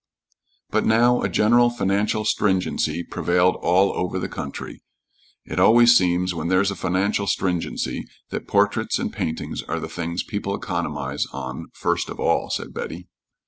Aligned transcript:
But 0.71 0.83
now 0.83 1.21
a 1.21 1.29
general 1.29 1.69
financial 1.69 2.25
stringency 2.25 3.03
prevailed 3.03 3.57
all 3.57 3.93
over 3.95 4.17
the 4.17 4.27
country. 4.27 4.81
"It 5.45 5.59
always 5.59 5.95
seems, 5.95 6.33
when 6.33 6.47
there's 6.47 6.71
a 6.71 6.75
'financial 6.75 7.27
stringency,' 7.27 8.07
that 8.31 8.47
portraits 8.47 8.97
and 8.97 9.13
paintings 9.13 9.61
are 9.61 9.79
the 9.79 9.87
things 9.87 10.23
people 10.23 10.55
economize 10.55 11.27
on 11.31 11.67
first 11.75 12.09
of 12.09 12.19
all," 12.19 12.49
said 12.49 12.73
Betty. 12.73 13.09